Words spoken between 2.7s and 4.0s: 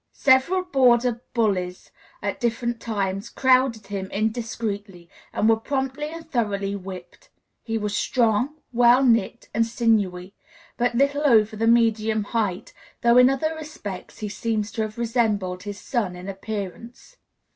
times, crowded